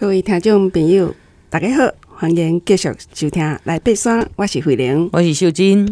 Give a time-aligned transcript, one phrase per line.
[0.00, 1.12] 各位听众朋友，
[1.50, 5.84] 大家好，欢迎继续收听《来爬山》，我是慧玲，我是秀珍。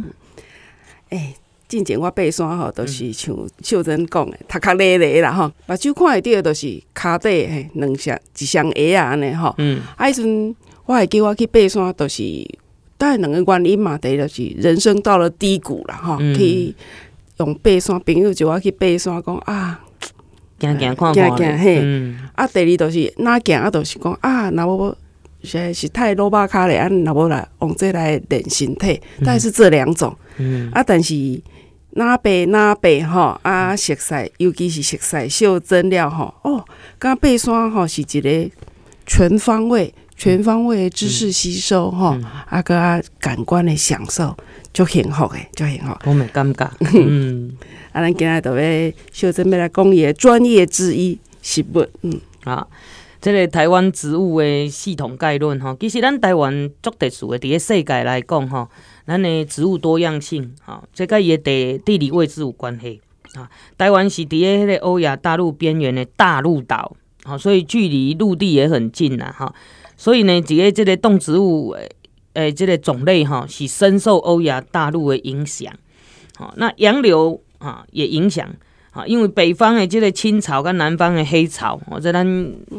[1.09, 1.35] 诶、欸，
[1.67, 9.53] 进前我爬山吼，都是像秀珍讲的，头壳咧咧啦吼，目睭看会到，都是脚底嘿两双一双鞋啊安尼吼。
[9.59, 10.55] 嗯，啊，迄阵
[10.85, 12.23] 我会叫我去爬山，都是
[12.97, 16.73] 当然两个原因嘛，第一就是人生到了低谷了吼，嗯、去
[17.39, 19.83] 用爬山，朋友叫我去爬山，讲啊。
[20.59, 21.81] 行行看看，行嘿。
[21.83, 24.97] 嗯、啊，第二就是哪行啊，就是讲啊，那我
[25.43, 30.17] 现在是太鲁巴卡咧，啊，那我来往这来练身体，大概是这两种。
[30.39, 31.15] 嗯、啊，但是
[31.91, 36.35] 哪爬哪爬吼，啊，熟悉，尤其是熟悉小真了吼。
[36.43, 36.65] 哦，
[36.99, 38.51] 刚爬山吼是一个
[39.07, 44.35] 全方位、全方位的知识吸收吼，嗯、啊，个感官的享受，
[44.73, 45.95] 就幸福诶，就幸福。
[46.05, 46.71] 我没感觉。
[46.95, 47.57] 嗯。
[47.93, 52.67] 啊，咱今日都要秀真要来讲伊的专业之一食物，嗯，啊，
[53.21, 58.69] 这个台湾植物的系统概论哈，其实咱台湾足特殊的，伫个世界来讲哈，
[59.07, 63.01] 咱的植物多样性哈，这个也地地理位置有关系
[63.35, 63.49] 啊。
[63.79, 69.55] 台湾是伫个迄个欧亚大陆边缘的大陆岛，好，所以距离陆地也很近呐，哈。
[69.97, 71.89] 所以呢，几个这个动植物诶
[72.35, 75.73] 诶，这个种类哈，是深受欧亚大陆的影响。
[76.37, 77.41] 好，那洋流。
[77.59, 78.47] 啊，也影响
[78.91, 82.23] 啊，因为北方的这个青草跟南方的黑草，我在咱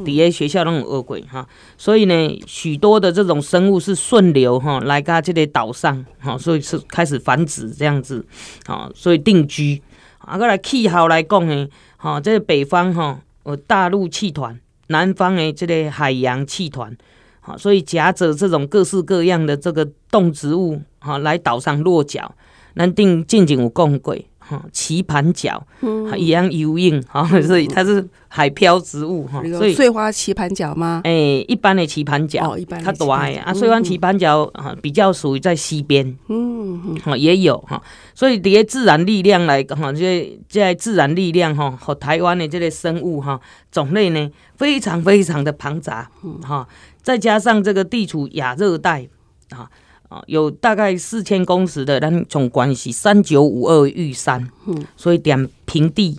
[0.05, 1.47] 底下学校拢有学过哈，
[1.79, 8.23] 所以呢，许多的这种生物是顺流哈来到这个岛上，哈，所以是开始繁殖这样子，
[8.67, 9.81] 啊，所以定居。
[10.19, 14.57] 啊，过来气候来讲呢，哈，这个北方哈有大陆气团，
[14.87, 16.95] 南方的这个海洋气团，
[17.41, 22.33] 啊，所以夹着这种各式各样的这个动植物，哈，来岛上落脚，
[22.75, 24.15] 咱定近景有讲过。
[24.47, 25.61] 哈，棋盘脚，
[26.15, 31.01] 一样游泳，哈，所以它是海漂植物，哈，所以碎花棋盘角吗？
[31.03, 31.11] 哎，
[31.47, 37.81] 一般的棋盘角，哦，一般它多哎啊，碎花棋盘脚哈，比较属于在西边，嗯哈，也有哈，
[38.15, 43.39] 所以这些自然力量来哈，这这自然力量哈和台湾的这个生物哈
[43.71, 46.09] 种类呢，非常非常的庞杂，
[46.43, 46.67] 哈，
[47.01, 49.07] 再加上这个地处亚热带，
[49.49, 49.69] 啊。
[50.09, 56.17] 啊，有大概四千公尺的，咱种关系三九五二玉山，嗯，所以点平地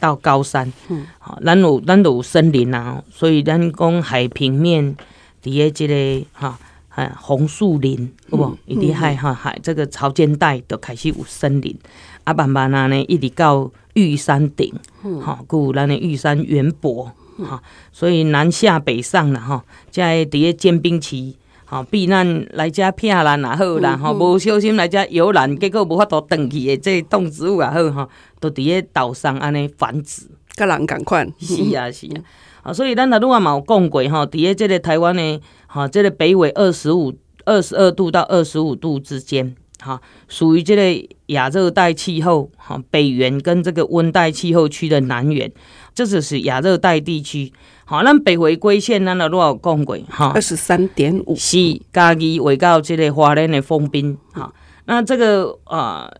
[0.00, 4.96] 到高山，嗯，好，咱有咱有森林啊，所以咱讲海平面
[5.42, 6.58] 底下这个哈，
[6.88, 8.58] 啊，红树林，好不？
[8.64, 11.76] 一直海哈海这个潮间带都开始有森林，
[12.24, 14.72] 啊，慢慢啊呢一直到玉山顶，
[15.04, 21.36] 嗯，好，故咱的玉山圆柏，哈，所以南下北上了哈，在底下尖兵旗。
[21.68, 31.28] 好避难来遮避难也好啦，吼无小心来遮游览，结果无法度转去的这动植物也好吼，都伫咧岛上安尼繁殖，甲人共款。
[31.40, 32.22] 是啊是啊，
[32.62, 37.12] 啊所以咱若拄仔嘛有讲过吼，伫咧这个台湾的哈，这个北纬二十五、
[37.44, 45.50] 二十二度到二十五度之间，哈，属于这个亚热带气候，哈，北缘跟这个温带气候区的南缘，
[45.92, 47.52] 这就是亚热带地区。
[47.88, 54.52] 好，咱北回归线，咱都有讲过，哈，二十三点五，是家己围到这个华莲的封滨，哈，
[54.86, 56.12] 那这个呃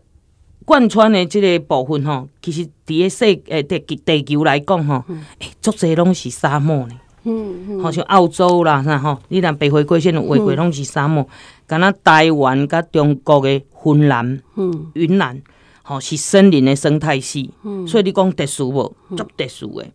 [0.63, 5.03] 贯穿的这个部分，吼，其实伫个世诶地地球来讲，哈，
[5.39, 6.95] 诶，足侪拢是沙漠呢，
[7.25, 11.27] 嗯嗯，好像澳洲啦，啥吼，你若北回归线画过拢是沙漠，
[11.65, 15.41] 敢若台湾甲中国的芬兰，嗯，云南，
[15.81, 19.85] 吼是森林的生态系，嗯，所以你讲特殊无，足特殊的，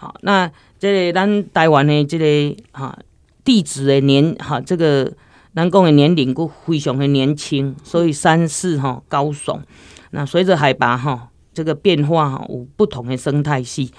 [0.00, 0.50] 好，那。
[0.80, 2.98] 这个咱台湾的这个哈
[3.44, 5.12] 地质的年哈，这个
[5.54, 9.60] 咱讲的年龄佫非常的年轻，所以山势哈高耸。
[10.12, 13.90] 那随着海拔哈这个变化哈，有不同的生态系。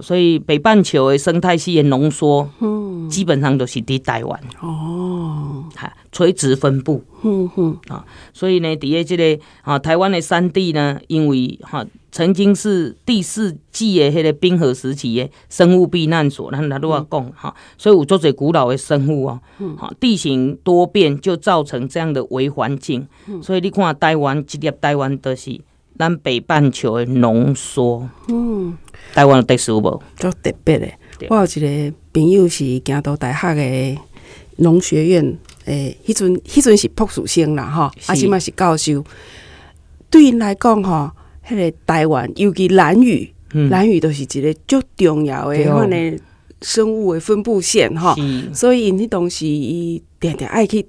[0.00, 4.40] 所以北半球的生态系的浓缩，嗯，基本上都是伫台湾。
[4.60, 19.40] 哦，哈，垂直分布，嗯哼啊，所以呢，伫个这个啊台湾的山地呢，因为哈曾经是第四纪的迄个冰河时期的生物避难所，咱来都要讲哈，所以有足侪古老的生物哦，
[19.76, 23.08] 哈，地形多变就造成这样的微环境，
[23.42, 25.60] 所以你看台湾，这粒台湾都是。
[26.00, 28.74] 咱北半球的浓缩，嗯，
[29.12, 30.02] 台湾有特殊无？
[30.16, 30.88] 足特别的。
[31.28, 33.98] 我有一个朋友是京都大学的
[34.56, 39.04] 农学院，诶、欸，迄阵迄阵是博士生啦，吼是，啊，即嘛是教授。
[40.08, 41.10] 对因来讲，吼，
[41.46, 43.30] 迄个台湾，尤其蓝屿，
[43.68, 46.18] 蓝屿都是一个足重要的迄款的
[46.62, 48.54] 生物的分布线，吼是。
[48.54, 50.86] 所以因迄当时伊定定爱去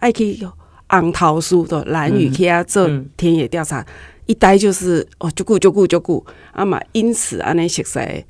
[0.00, 0.44] 爱去
[0.88, 3.82] 红桃树的兰屿去遐做田野调查。
[3.82, 3.86] 嗯嗯
[4.28, 8.26] 一待就是哦，就久就久就久啊嘛，因此安尼熟悉诶，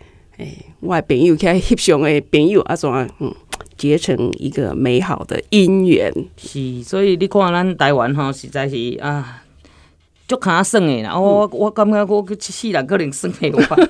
[0.79, 3.35] 我的朋友起来翕相诶朋友啊，怎啊嗯，
[3.77, 6.15] 结成一个美好的姻缘。
[6.37, 9.43] 是，所以你看咱台湾吼，实在是啊，
[10.29, 11.19] 足卡算诶啦。
[11.19, 13.89] 我、嗯、我感觉我七世人可能算不完。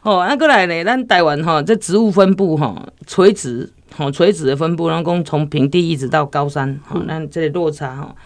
[0.00, 8.16] 哦，啊，过来呢，咱台湾吼，这植物分布吼，垂直吼，垂直的分布，然后讲从平地一直到高山，吼、嗯，咱这个落差吼，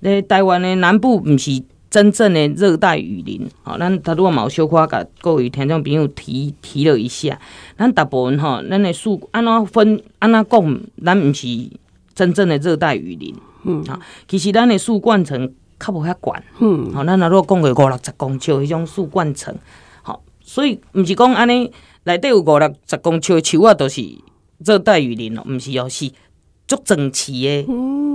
[0.00, 1.64] 那台湾的南部毋是。
[1.90, 7.40] 真正的热带雨林，吼，咱他如果冇小可甲各位听众朋友提提了一下，
[7.78, 11.46] 咱大部分吼，咱的树安怎分安怎讲，咱毋是
[12.14, 15.50] 真正的热带雨林，嗯，哈，其实咱的树冠层
[15.80, 19.54] 较无遐悬，嗯，好，咱如果讲个五六十公尺迄种树冠层，
[20.02, 21.72] 好，所以毋是讲安尼
[22.04, 24.02] 内底有五六十公尺的树啊，都是
[24.58, 26.10] 热带雨林咯，毋是哦，是
[26.66, 28.07] 足整齐的，嗯，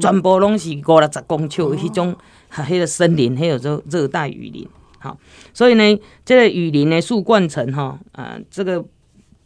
[0.00, 2.16] 全部拢是五六十公尺的迄种。
[2.50, 4.66] 哈，迄个森林，还有热热带雨林，
[4.98, 5.14] 好，
[5.52, 8.82] 所以呢，这个雨林的树冠层哈，啊，这个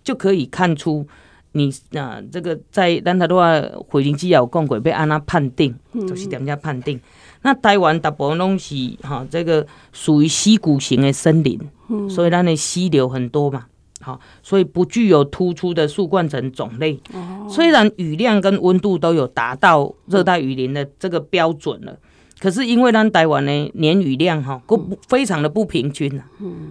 [0.04, 1.04] 就可以看出
[1.50, 1.69] 你
[1.99, 5.75] 啊，这个在咱台话回林机也有讲过，要安怎判定，
[6.06, 6.96] 就是点样判定。
[6.96, 7.02] 嗯、
[7.43, 11.58] 那台湾大部分拢是哈，这个属于溪谷型的森林，
[11.88, 13.66] 嗯、所以咱的溪流很多嘛，
[14.02, 17.00] 好，所以不具有突出的树冠层种类。
[17.14, 21.96] 哦、虽然雨量跟温度都有达到热带雨林的这个标准了。
[22.40, 26.25] 可是因为咱台湾的年雨量哈，不非常的不平均呐，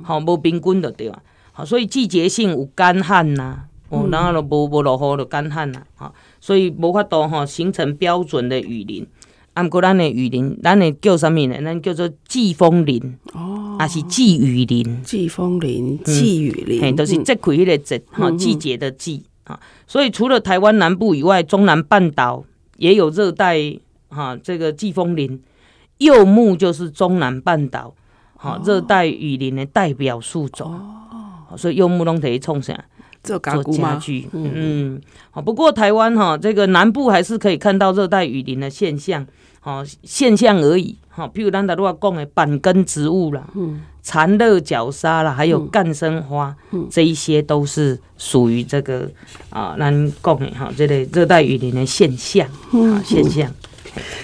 [0.03, 1.23] 好无平均的对吧？
[1.53, 9.07] 好，所以季节性有干旱呐，哦，然后就无无落雨就干旱呐，好，所以无法度哈形成标准的雨林。
[9.53, 11.61] 啊，毋过咱的雨林，咱的叫啥物呢？
[11.61, 15.01] 咱叫做季风林哦，还是季雨林？
[15.01, 19.59] 季风林、季雨林，嘿，都是节气迄个节哈季节的季啊。
[19.87, 22.43] 所以除了台湾南部以外，中南半岛
[22.77, 23.57] 也有热带
[24.09, 25.41] 哈这个季风林。
[25.97, 27.95] 柚木就是中南半岛
[28.35, 30.71] 好热带雨林的代表树种
[31.49, 32.85] 哦，所以柚木拢可以冲啥
[33.23, 34.27] 做家具。
[34.31, 35.01] 嗯，
[35.31, 35.41] 好。
[35.41, 39.25] 不过台湾哈这个南部还是可以看到热带雨林的现象，
[39.61, 40.97] 好现象而已。
[41.07, 49.09] 吼，譬如咱在路讲的板根植物啦，嗯，缠络角鲨啦，还有干生花，嗯这一些都是属于这个
[49.49, 49.93] 啊，咱
[50.23, 53.49] 讲的哈这个热带雨林的现象啊现象。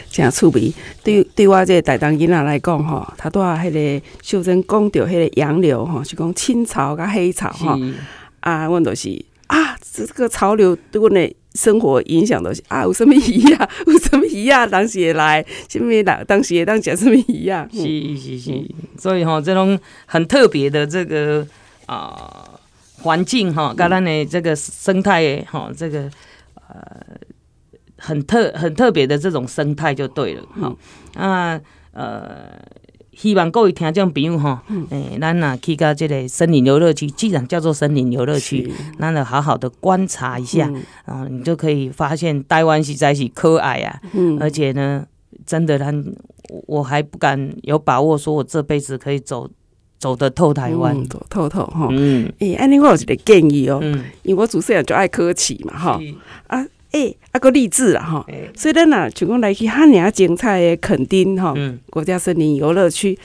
[0.10, 0.74] 真趣味，
[1.04, 7.94] 对对我这个台东囡仔来讲吼，他都啊迄个秀珍讲到迄个杨柳吼，是讲青草甲黑草吼是
[8.40, 17.80] 啊，阮都是啊，这个潮流对阮的生活影响都是啊，有什么鱼啊， 有什么鱼啊，当时也来，什么当当时也当食什么鱼啊，是
[18.16, 21.46] 是是，嗯、所以吼，这种很特别的这个
[21.88, 22.48] 啊
[23.02, 26.10] 环境哈，甲咱的这个生态哈，这个
[26.70, 27.18] 呃。
[28.00, 30.72] 很特很特别的这种生态就对了，哈、
[31.16, 31.62] 嗯、啊
[31.94, 32.52] 呃，
[33.18, 34.62] 希望各位听众朋友哈，
[34.92, 45.04] 诶、嗯，咱若去到这个森林游乐区，既然叫做森林游乐区，咱就好好的观察一下，嗯、然后你就可以发现台湾实在是可爱啊，嗯、而且呢，
[45.48, 46.06] 真的，咱
[46.68, 49.50] 我还不敢有把握说我这辈子可以走
[49.98, 56.14] 走得透台湾，嗯、走透透哈，嗯，诶、欸，安尼我有一个建议哦，嗯、因为我主持人就爱科技嘛，哈是。
[56.46, 56.64] 啊。
[56.92, 63.18] 诶、欸，啊个励志啦吼，欸、所以咱呐像讲来去汉尔精彩的垦丁吼，嗯、国家森林游乐区，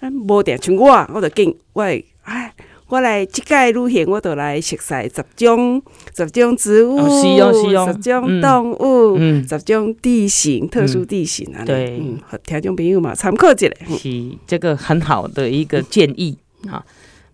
[0.00, 1.82] 咱无定像我，我就建我
[2.22, 2.52] 哎，
[2.88, 5.82] 我来即届旅行，我就来熟悉十种
[6.14, 13.68] 十种植物，哦是哦是哦、十种动物，嗯嗯、十种地形，特殊地形啊，对，嗯，听众朋友嘛参考一下，
[13.98, 16.36] 是这个很好的一个建议
[16.68, 16.84] 哈。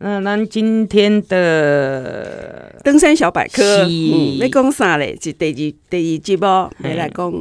[0.04, 5.16] 嗯那咱今天的登山小百科，是嗯，要讲啥嘞？
[5.22, 7.32] 是第二第二节目，你来讲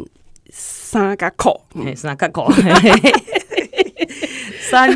[0.52, 1.60] 三角裤，
[1.96, 2.52] 三角裤，
[4.70, 4.96] 三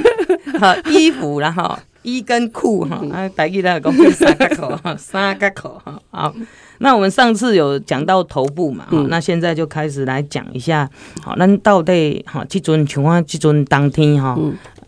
[0.59, 5.99] 好衣服，然后衣跟裤哈，啊，大家来讲三角裤， 三角裤哈。
[6.11, 6.35] 好，
[6.77, 10.87] 那我们上次有讲到头部嘛，嗯、那现在就开始来讲一下，
[11.23, 14.37] 好，咱到底哈，这阵像我这阵冬天哈。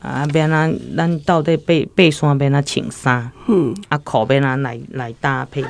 [0.01, 3.31] 嗯啊，变啊咱到底爬爬山变哪穿衫？
[3.47, 5.63] 嗯，啊，裤变哪来来搭配？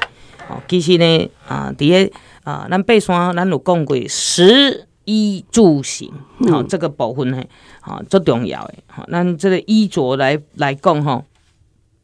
[0.49, 2.11] 哦，其实呢，啊，伫个
[2.43, 7.43] 啊，咱爬山咱有讲过食衣住行，好、嗯哦，这个部分呢，
[7.81, 8.83] 吼、哦，最重要诶。
[8.87, 11.23] 吼、哦，咱即个衣着来来讲吼，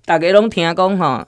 [0.06, 1.27] 大家拢听讲吼。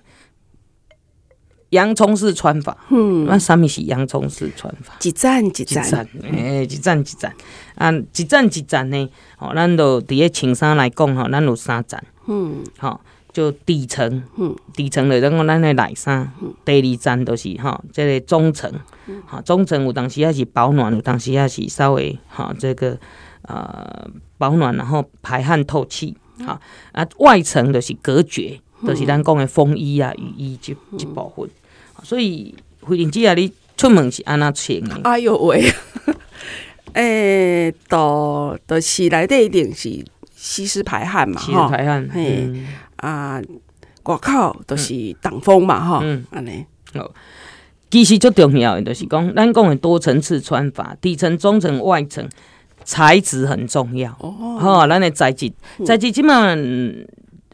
[1.75, 4.94] 洋葱式穿法，嗯，那啥物是洋葱式穿法？
[5.03, 5.84] 一站一站，
[6.24, 7.36] 诶、欸，一站一站，
[7.75, 9.10] 啊，一站一站呢？
[9.38, 13.01] 哦，咱就伫个穿衫来讲吼，咱有三站，嗯，好，
[13.34, 16.32] 就底层，嗯，底层的，咱讲咱的内衫，
[16.63, 18.72] 第二站都是哈，这个中层，
[19.25, 22.98] 哈，中层有当时也是保暖，有当时也是稍微哈，这个
[23.41, 26.15] 呃保暖，然后排汗透气，
[26.46, 26.60] 好，
[26.94, 31.50] 啊，外层就是隔绝，都、就是咱讲的风衣啊、雨衣这这部分。
[32.04, 32.56] 所以，
[32.88, 35.00] 飞行机啊，你出门是安那穿的？
[35.04, 35.72] 哎呦喂！
[36.94, 42.10] 诶、欸，都都是内底一定是吸湿排汗嘛，吸湿排汗。
[42.14, 43.42] 嘿、嗯、啊，
[44.04, 46.66] 外口都是挡风嘛，哈、嗯，安尼。
[46.94, 47.12] 好，
[47.92, 52.25] 其实最重要的就是讲，咱讲的多层次穿法，底层、中层、外层，
[52.86, 54.16] 材质很重要。
[54.22, 55.52] 哦，好，咱的材质，
[55.86, 57.06] 材质基本上，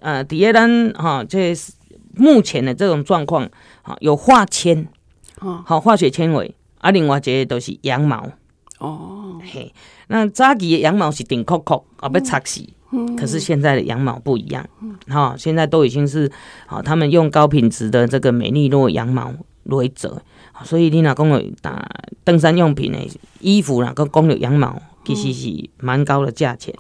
[0.02, 1.56] 呃，底下咱哈，这
[2.16, 3.50] 目前的这种状况，
[3.82, 4.88] 好，有化纤，
[5.38, 8.30] 好，化学纤维，啊，另外一些都是羊毛。
[8.80, 9.74] 哦，嘿，
[10.08, 12.68] 那早期的羊毛是顶扣扣啊，被擦死。
[13.18, 14.68] 可是现在的羊毛不一样，
[15.08, 16.30] 哈，现在都已经是
[16.66, 20.20] 好，他们用高品质的这个美利诺羊毛为主，
[20.66, 21.90] 所以你若讲有打
[22.26, 23.00] 登山用品的
[23.40, 26.76] 衣服啦，跟公有羊毛其实是蛮高的价钱。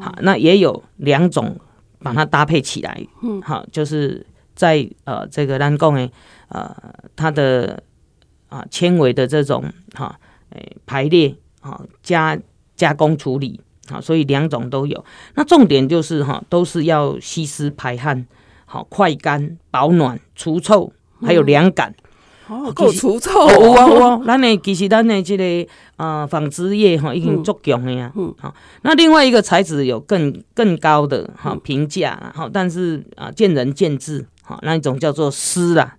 [0.00, 1.56] 好，那也有两种
[2.00, 3.06] 把它搭配起来，
[3.44, 6.10] 好，就是在呃这个咱讲的
[6.48, 6.74] 呃
[7.16, 7.82] 它的
[8.48, 10.18] 啊纤维的这种哈。
[10.86, 12.38] 排列啊，加
[12.76, 15.04] 加工处理啊，所以两种都有。
[15.34, 18.24] 那重点就是哈，都是要吸湿排汗，
[18.64, 21.92] 好快干、保暖、除臭，还有凉感。
[22.46, 24.22] 哦，够除臭哦哦。
[24.28, 28.12] 咱呢，其实咱的这个啊纺织业哈，已经足强的呀。
[28.14, 28.32] 嗯。
[28.38, 34.24] 好，那另外一个材质有更更高的哈评价，好，但是啊见仁见智。
[34.44, 35.96] 好，那一种叫做丝啦。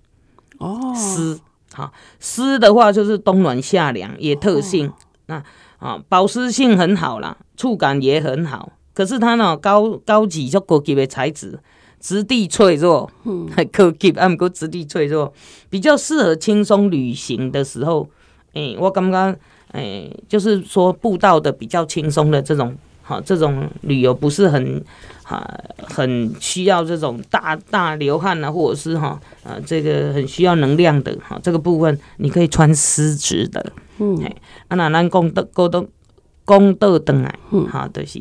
[0.60, 0.94] 哦。
[0.96, 1.40] 丝。
[1.74, 4.94] 好，丝的话就是冬暖夏凉，也特性。
[5.26, 5.44] 那
[5.80, 8.72] 啊，保湿性很好啦，触感也很好。
[8.94, 11.60] 可是它呢，高高级就高级的材质，
[12.00, 15.34] 质地脆弱，嗯， 高级啊，不过质地脆弱，
[15.70, 18.08] 比较适合轻松旅行的时候。
[18.54, 19.36] 诶、欸，我刚刚
[19.74, 22.74] 诶，就是说步道的比较轻松的这种，
[23.06, 24.84] 好，这种旅游不是很。
[25.26, 25.44] 啊，
[25.80, 34.16] 很需要这种大大流汗啊，或者是哈，呃，这个很需要能量的哈，这个部分你可以穿丝质的，嗯，
[34.68, 35.84] 啊，那咱讲到讲到
[36.46, 38.20] 讲到转来，嗯，哈，就是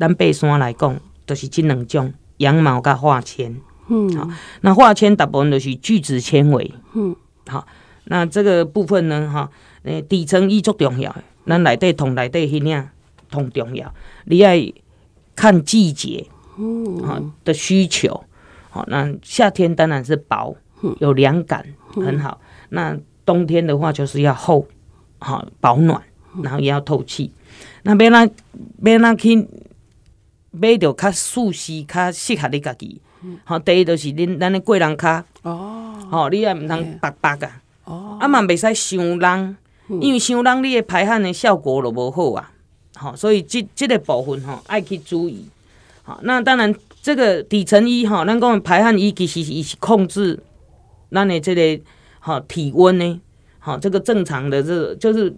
[0.00, 3.54] 咱爬山来讲，就是这两种羊毛跟化纤，
[3.88, 4.26] 嗯，好，
[4.62, 7.14] 那化纤大部分都是聚酯纤维，嗯，
[7.46, 7.66] 好，
[8.04, 9.50] 那这个部分呢，哈，
[9.82, 11.14] 诶，底层衣足重要，
[11.46, 12.88] 咱内底同内底迄领
[13.32, 13.92] 同重要，
[14.26, 14.72] 你爱。
[15.34, 16.26] 看季节，
[17.02, 18.22] 好的需求，
[18.68, 20.54] 好，那夏天当然是薄，
[21.00, 22.38] 有凉感，很好。
[22.68, 24.68] 那冬天的话就是要厚，
[25.18, 26.02] 好保暖，
[26.42, 27.32] 然后也要透气。
[27.82, 28.28] 那要哪
[28.82, 29.48] 要哪去
[30.50, 33.00] 买到较舒适、较适合你家己。
[33.44, 39.56] 好，第一就是恁咱的贵人卡哦，好，你也毋通白白啊，哦，啊嘛袂使伤冷，
[39.88, 42.51] 因为伤冷你的排汗的效果就无好啊。
[42.94, 45.44] 好，所以这这个部分哈，爱去注意。
[46.04, 50.38] 好，那当然这个底层衣哈，咱讲排汗衣其实是是控制
[51.10, 51.82] 咱的这个
[52.18, 53.20] 好体温呢。
[53.60, 55.32] 好，这个正常的这个就是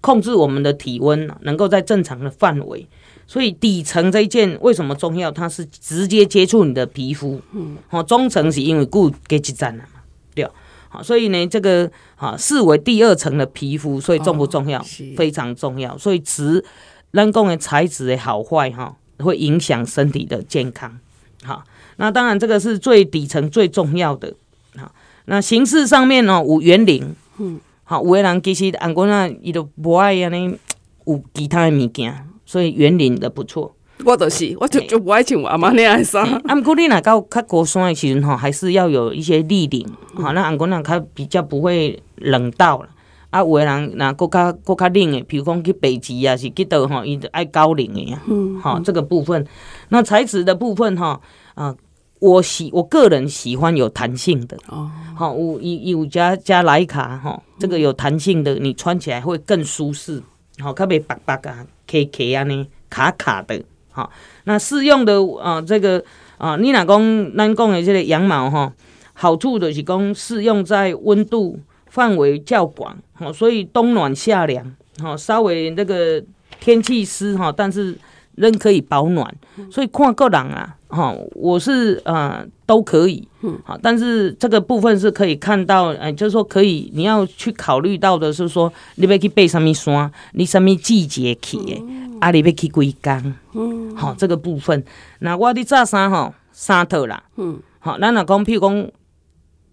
[0.00, 2.86] 控制我们的体温，能够在正常的范围。
[3.26, 5.30] 所以底层这一件为什么重要？
[5.30, 7.40] 它是直接接触你的皮肤。
[7.52, 7.76] 嗯。
[7.88, 10.00] 好，中层是因为固给几站了嘛，
[10.34, 10.48] 对。
[10.88, 14.80] 好，所以呢，这个啊视为第二层的皮肤，所以重不重要？
[14.80, 14.84] 哦、
[15.16, 15.96] 非常重要。
[15.98, 16.64] 所以值。
[17.12, 20.98] 咱讲的材质的好坏哈，会影响身体的健康。
[21.44, 21.64] 好，
[21.96, 24.34] 那当然这个是最底层最重要的。
[24.76, 24.92] 好，
[25.26, 27.14] 那形式上面呢，有圆领。
[27.38, 30.58] 嗯，好，有的人其实按过那伊都不爱安尼
[31.06, 33.74] 有其他的物件，所以圆领的不错。
[34.04, 36.22] 我就是，我就就不爱穿阿妈那样衫。
[36.44, 39.88] 啊，毋过你若到较高山的时阵吼，还是要有一些立领。
[40.14, 42.88] 好，那按过那较比较不会冷到了。
[43.30, 48.22] 啊，有的人那更较更较冷的，比如讲去北极啊，是去倒吼，伊爱高领的呀。
[48.28, 49.46] 嗯，好，这个部分，
[49.88, 51.20] 那材质的部分吼，
[51.54, 51.74] 啊，
[52.20, 54.56] 我喜我个人喜欢有弹性的。
[54.68, 60.22] 哦，好，有有有加加莱卡哈，这个有弹性的，你穿起来会更舒适。
[60.58, 63.62] 好，较袂白白啊，K K 啊呢，卡卡的。
[63.90, 64.10] 好，
[64.44, 66.02] 那适用的啊，这个
[66.38, 68.72] 啊，你若讲咱讲的这个羊毛哈，
[69.12, 71.58] 好处就是讲适用在温度。
[71.96, 74.62] 范围较广，好，所以冬暖夏凉，
[75.00, 76.22] 好，稍微那个
[76.60, 77.96] 天气湿哈，但是
[78.34, 79.34] 仍可以保暖，
[79.70, 83.58] 所以看个人啊，哈，我是呃都可以，嗯。
[83.64, 91.82] 好，但是这个部分是可以看到，哎，就是说可以，你要去考虑到的是说，你要去爬什么山，你什么季节去的，
[92.20, 94.84] 啊，你要去几天，嗯，好，这个部分，
[95.20, 98.90] 那我的炸衫哈，三套啦，嗯，好，咱若讲譬如讲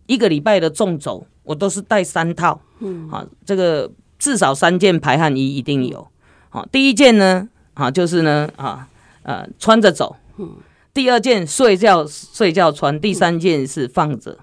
[0.05, 1.27] 一个礼拜的重走。
[1.45, 6.07] 我都是带三套，嗯，好，这个至少三件排汗衣一定有，
[6.48, 8.88] 好，第一件呢，啊，就是呢，啊，
[9.24, 10.55] 呃，穿着走，嗯，
[10.93, 14.39] 第二件睡觉睡觉穿，第三件是放着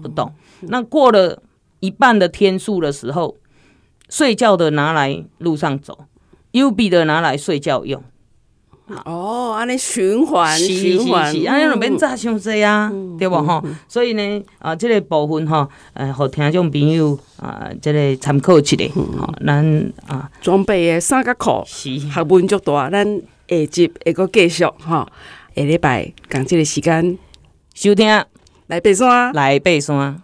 [0.00, 0.32] 不动。
[0.60, 1.42] 那过了
[1.80, 3.36] 一半的天数的时候，
[4.08, 6.04] 睡觉的拿来路上走，
[6.52, 8.00] 右臂的拿来睡觉用。
[9.04, 13.62] 哦，安尼循环循环，安尼就免早伤济啊，对无吼？
[13.88, 25.08] 所以呢，啊，即个部分吼，呃，互听众朋友啊，即个参考一下，吼，咱啊，装备的衫甲裤，学问足大，咱下集会阁继续吼，
[25.56, 27.18] 下礼拜共即个时间
[27.74, 28.06] 收听，
[28.66, 30.23] 来爬山，来爬山。